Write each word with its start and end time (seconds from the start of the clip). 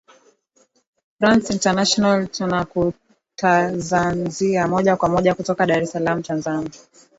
dio 1.19 1.27
france 1.27 1.53
international 1.53 2.27
tunakutanzazia 2.27 4.67
moja 4.67 4.95
kwa 4.97 5.09
moja 5.09 5.35
kutoka 5.35 5.65
dar 5.65 5.83
es 5.83 5.91
salaam 5.91 6.23
tanzania 6.23 6.71